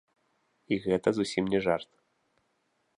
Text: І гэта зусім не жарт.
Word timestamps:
І 0.71 0.79
гэта 0.87 1.07
зусім 1.19 1.53
не 1.55 1.59
жарт. 1.67 1.91